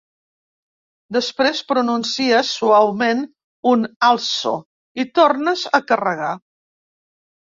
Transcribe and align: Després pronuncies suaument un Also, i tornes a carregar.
Després 1.17 1.59
pronuncies 1.71 2.53
suaument 2.61 3.21
un 3.73 3.85
Also, 4.07 4.53
i 5.03 5.05
tornes 5.19 5.67
a 5.79 5.83
carregar. 5.91 6.33